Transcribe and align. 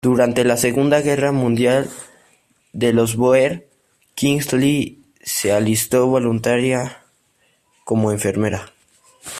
Durante 0.03 0.43
la 0.45 0.57
Segunda 0.57 0.99
Guerra 1.01 1.31
de 2.73 2.91
los 2.91 3.15
bóer, 3.15 3.69
Kingsley 4.15 5.03
se 5.21 5.51
alistó 5.51 6.07
voluntaria 6.07 7.05
como 7.85 8.11
enfermera. 8.11 8.73